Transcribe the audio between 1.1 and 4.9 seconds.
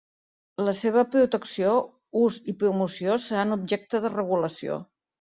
protecció, ús i promoció seran objecte de regulació.